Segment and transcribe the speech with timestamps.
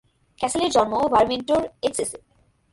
[0.41, 2.19] ক্যাসেলের জন্ম, ভারমন্টের এসেক্সে।